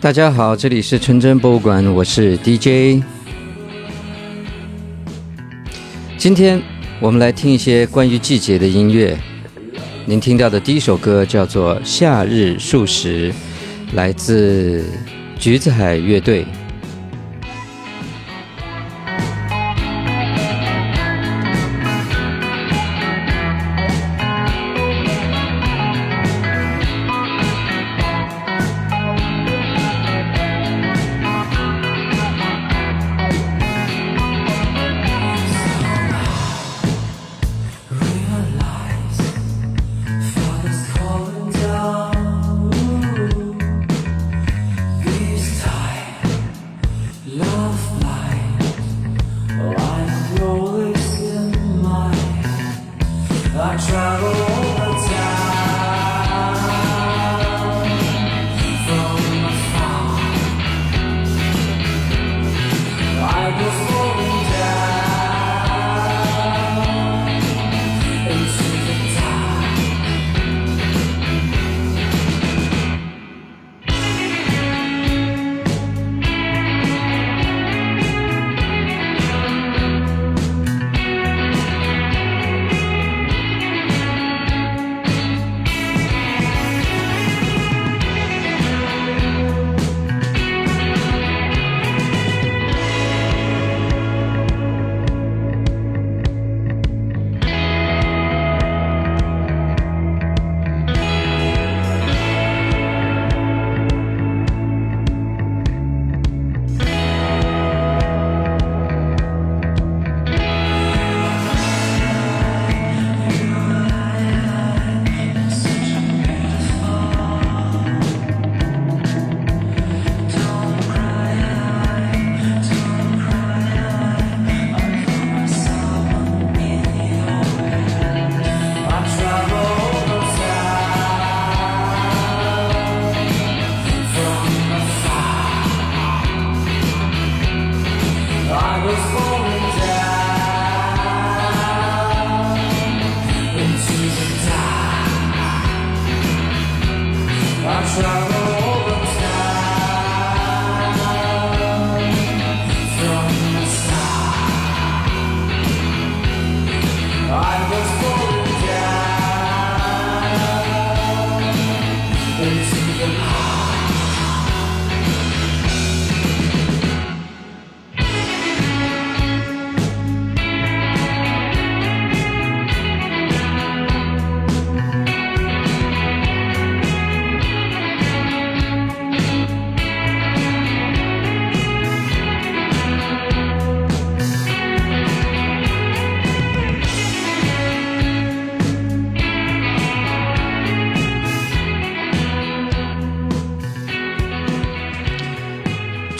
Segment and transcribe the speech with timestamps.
[0.00, 3.04] 大家好，这里是纯真博物馆，我是 DJ。
[6.16, 6.58] 今天
[7.00, 9.14] 我们来听一些关于季节的音乐。
[10.06, 13.30] 您听到的第一首歌叫做《夏日数十》，
[13.92, 14.86] 来自
[15.38, 16.46] 橘子海乐队。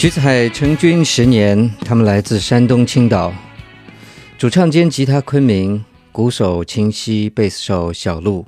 [0.01, 3.31] 橘子海成军十年，他们来自山东青岛，
[4.35, 8.47] 主唱兼吉他昆明，鼓手清溪，贝斯手小鹿。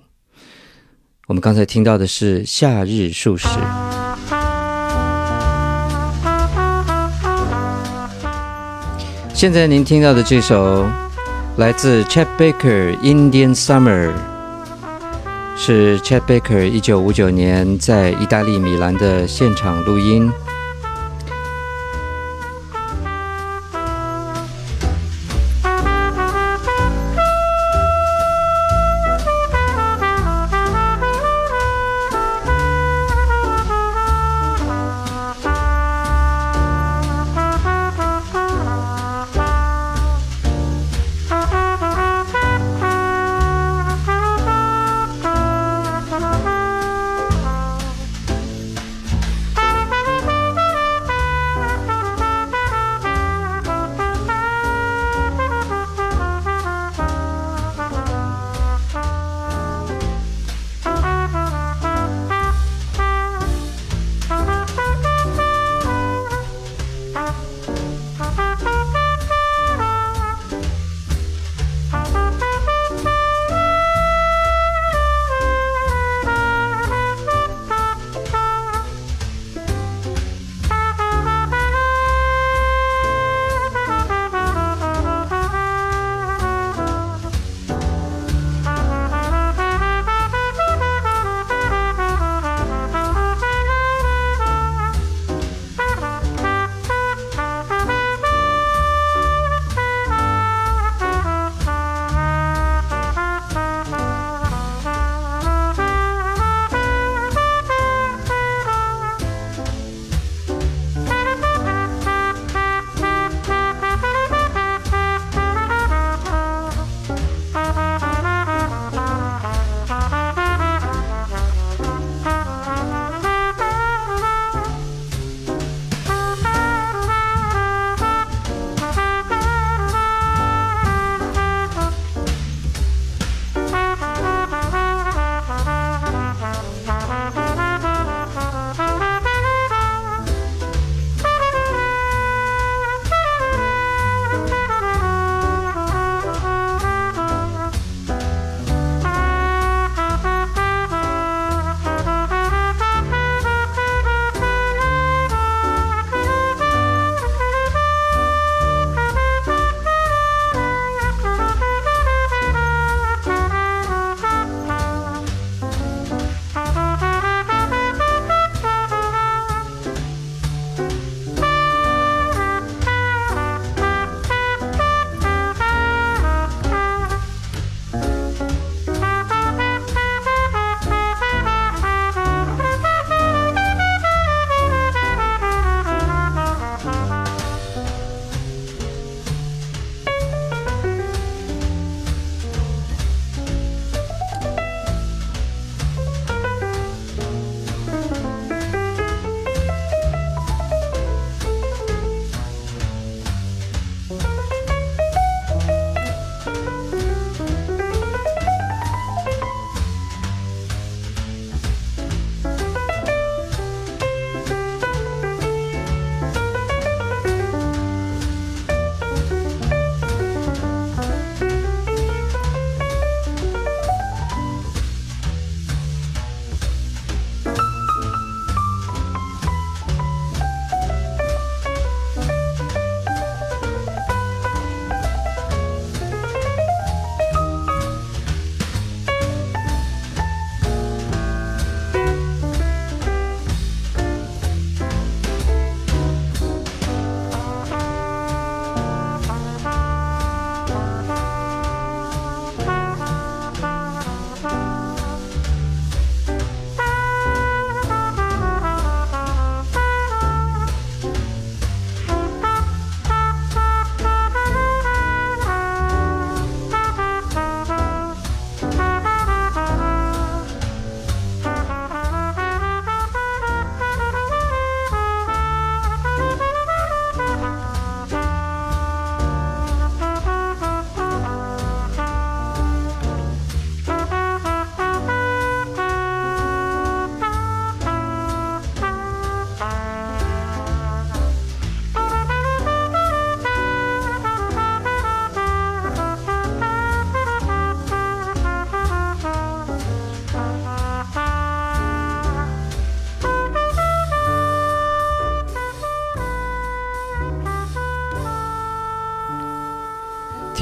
[1.27, 3.47] 我们刚才听到的是《夏日数十》。
[9.35, 10.87] 现在您听到的这首
[11.57, 14.09] 来自 Chet Baker《Indian Summer》，
[15.55, 20.31] 是 Chet Baker 一九五九年在意大利米兰的现场录音。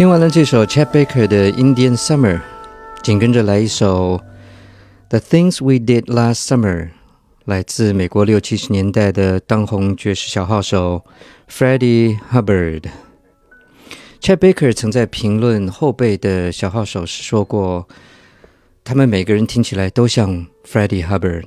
[0.02, 2.42] 听完了这首 Chet Baker 的 Indian Summer，
[3.04, 4.20] 紧跟着来一首
[5.10, 6.90] The Things We Did Last Summer，
[7.46, 11.06] 来自美国六七十年代的当红爵士小号手
[11.48, 12.86] Freddie Hubbard。
[14.20, 17.88] Chet Baker 曾在评论后辈的小号手时说过，
[18.84, 21.46] 他们每个人听起来都像 Freddie Hubbard。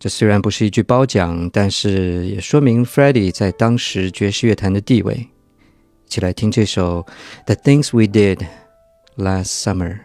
[0.00, 5.28] 这虽然不是一句褒奖，但是也说明 Freddie 在当时爵士乐坛的地位。
[6.07, 7.01] 一起来听这首《
[7.45, 8.45] The Things We Did
[9.17, 9.99] Last Summer》。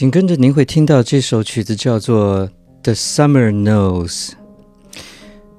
[0.00, 2.48] 紧跟着您会听到这首曲子叫做
[2.82, 4.30] 《The Summer Knows》，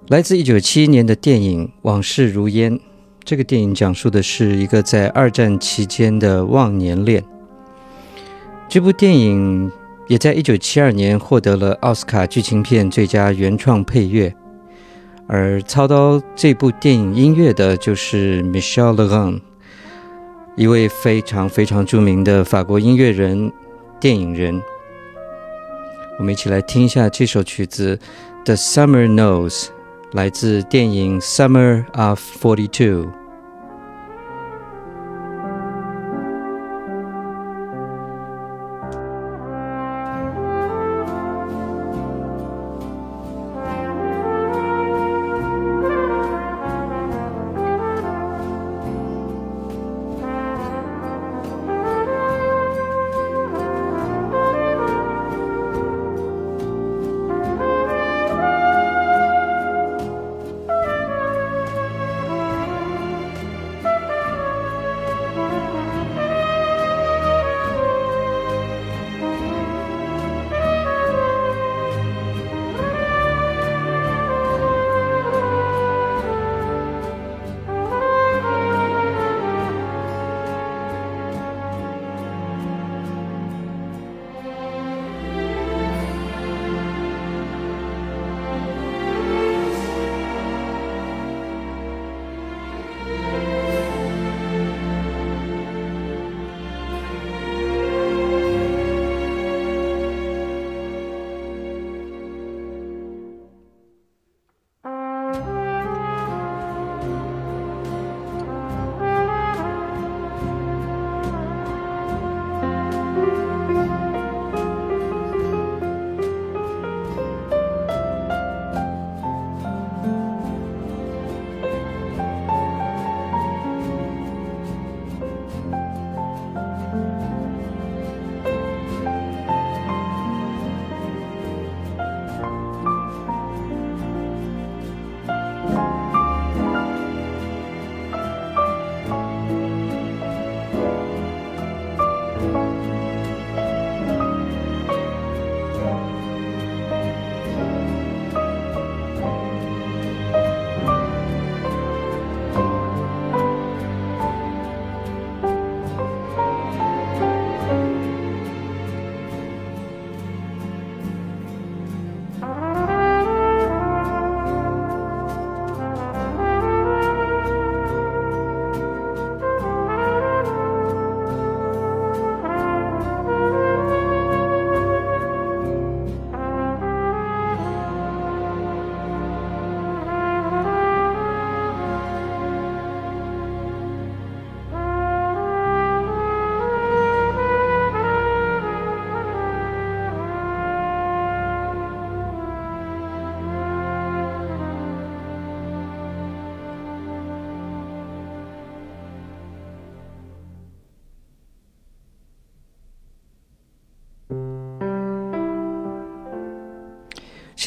[0.08, 2.76] 来自一九七一年的电影《往事如烟》。
[3.24, 7.24] 这个电影讲述的是一个在二战期间的忘年恋。
[8.68, 9.72] 这部电影
[10.08, 14.34] 也在一九七二年获得了奥斯卡剧情片最佳原创配乐，
[15.28, 19.40] 而操刀这部电影音乐的就是 Michel Legrand，
[20.58, 23.52] 一位非常非常著名的法国音乐人。
[24.02, 24.60] 电影人，
[26.18, 27.96] 我们一起来听一下这首曲子
[28.46, 29.66] 《The Summer Knows》，
[30.14, 33.12] 来自电影《Summer of Forty Two》。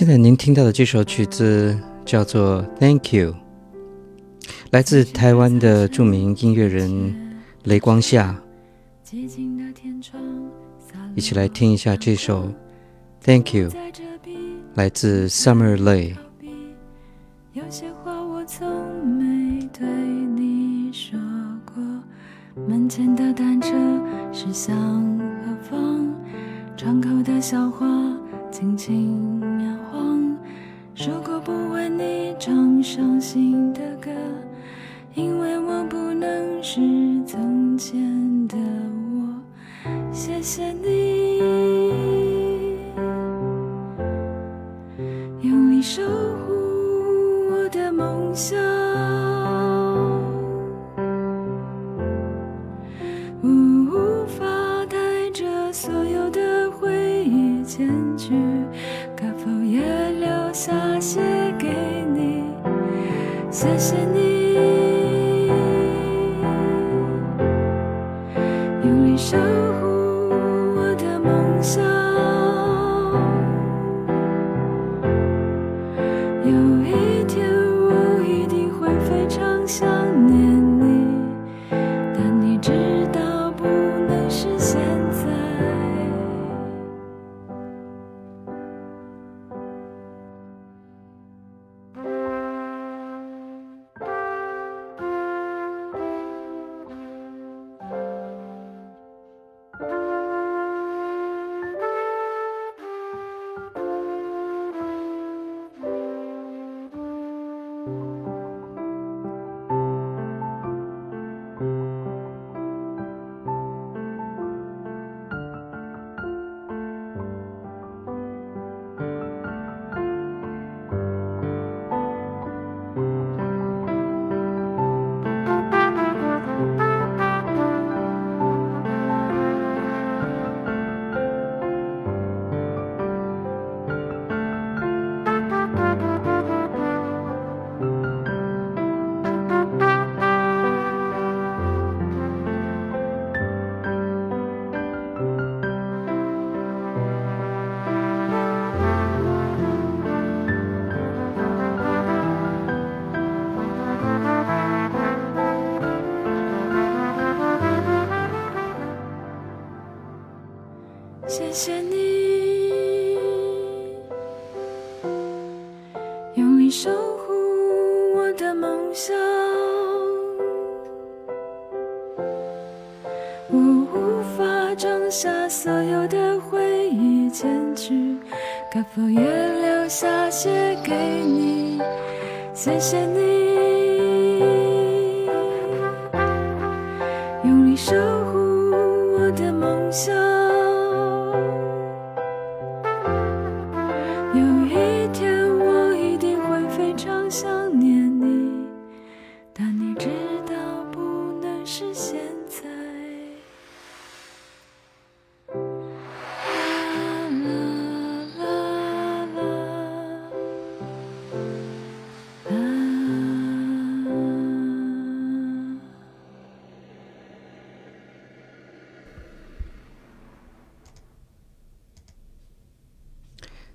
[0.04, 3.32] 现在您听到的这首曲子叫做《Thank You》，
[4.70, 8.38] 来自台湾的著名音乐人雷光夏。
[11.14, 12.42] 一起来听一下这首
[13.24, 13.70] 《Thank You》，
[14.74, 16.14] 来自 Summer Lay。
[17.54, 18.68] 有些话我从
[19.06, 21.18] 没对你说
[21.64, 21.82] 过，
[22.68, 23.72] 门前的单车
[24.34, 24.76] 驶向
[25.46, 26.14] 何方？
[26.76, 27.86] 窗口的小花
[28.50, 30.36] 轻轻摇晃。
[30.96, 34.10] 如果不为你唱伤心的歌，
[35.14, 36.80] 因为我不能是
[37.26, 39.90] 从前的我。
[40.12, 41.38] 谢谢你，
[45.40, 46.52] 用力守护
[47.50, 48.83] 我的梦想。
[63.64, 64.33] 谢谢你。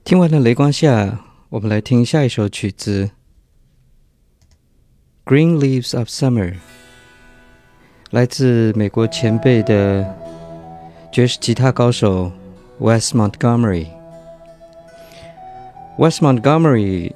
[0.10, 1.19] 听完了雷光下，
[1.50, 3.12] 我们来听下一首曲子
[5.32, 6.54] 《Green Leaves of Summer》，
[8.10, 10.04] 来自美国前辈的
[11.12, 12.32] 爵士吉他高手
[12.80, 13.86] Wes Montgomery。
[16.00, 17.13] Wes Montgomery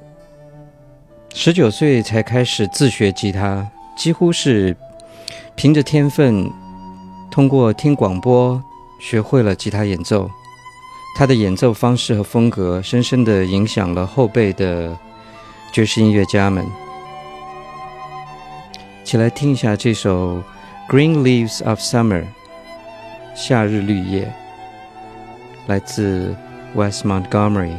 [1.34, 4.76] 十九岁才开始自学吉他，几乎是
[5.56, 6.48] 凭着天分，
[7.28, 8.62] 通过听广播
[9.00, 10.30] 学会了吉他演奏。
[11.14, 14.98] 他的演奏方式和风格深深地影响了后辈的
[15.72, 16.66] 爵士音乐家们。
[19.04, 20.42] 起来听一下这首
[20.90, 22.22] 《Green Leaves of Summer》
[23.36, 24.32] 夏日绿叶，
[25.66, 26.34] 来自
[26.74, 27.74] West Montgomery。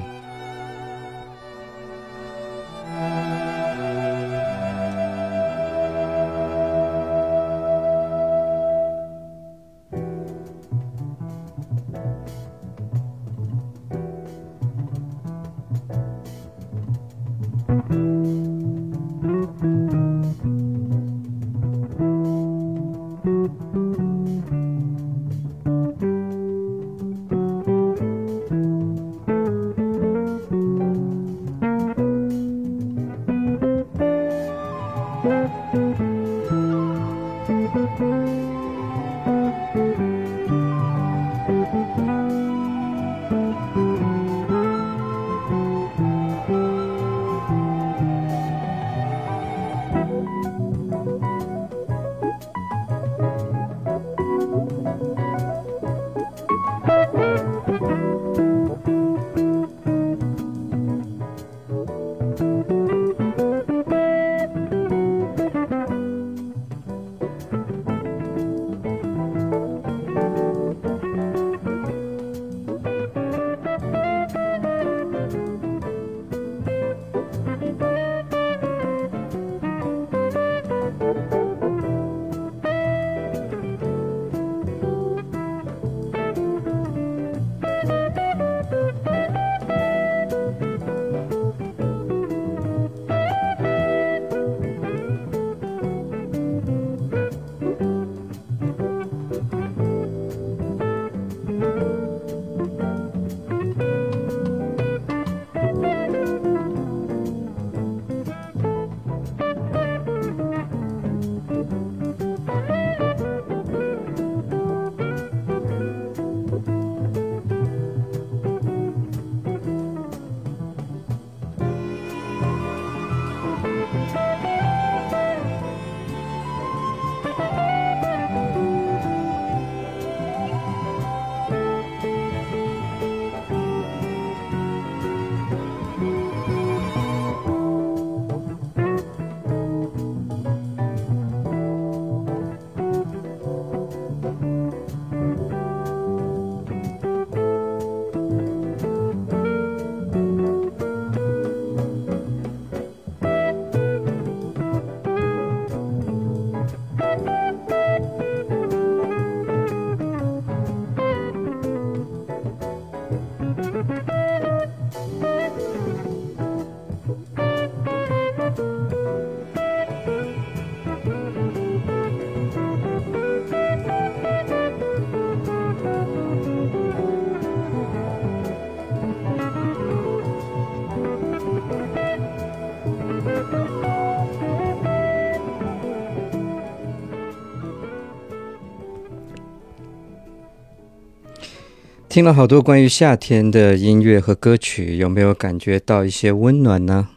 [192.15, 197.10] 听了好多关于夏天的音乐和歌曲，有没有感觉到一些温暖呢？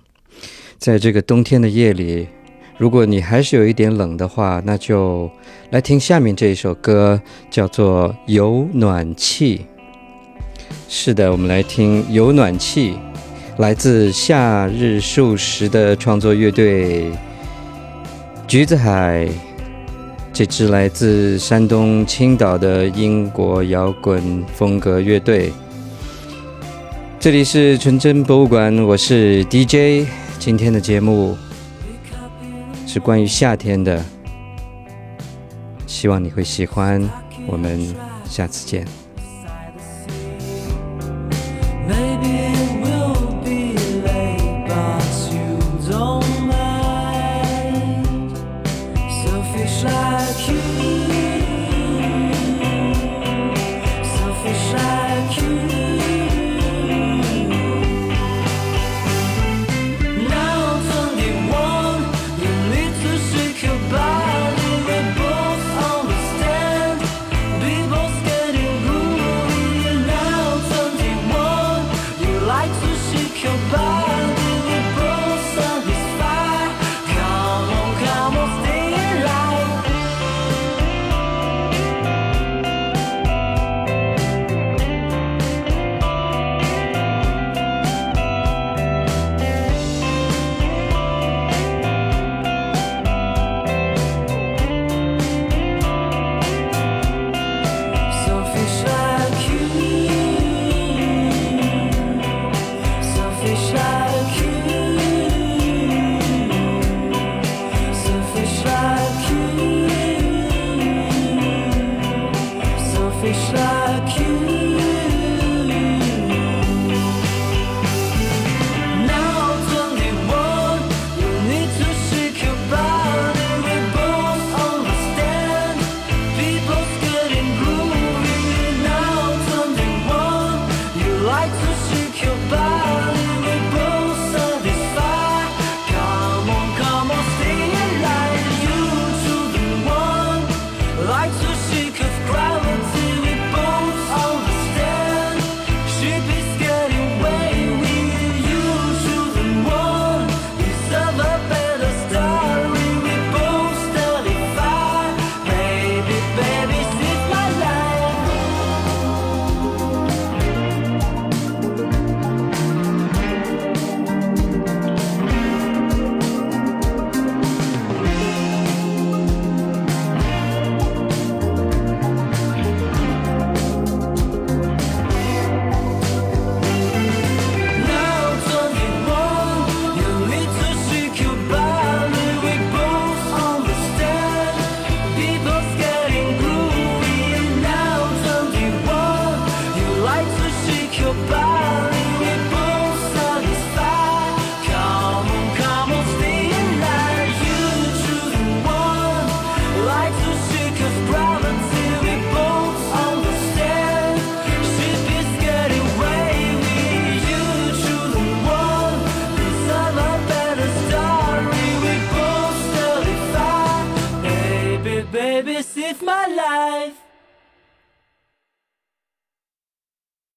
[0.76, 2.26] 在这个冬天的夜里，
[2.78, 5.30] 如果你还是有一点冷的话，那就
[5.70, 9.58] 来听下面这一首歌，叫做《有暖气》。
[10.88, 12.94] 是的，我们来听《有暖气》，
[13.58, 17.12] 来自夏日数十的创作乐队
[18.48, 19.28] 橘子海。
[20.38, 25.52] 这支来自山东青岛的英国摇滚风格乐队。
[27.18, 30.08] 这里是纯真博物馆，我是 DJ。
[30.38, 31.36] 今天的节目
[32.86, 34.00] 是关于夏天的，
[35.88, 37.02] 希望你会喜欢。
[37.48, 37.92] 我们
[38.24, 38.86] 下次见。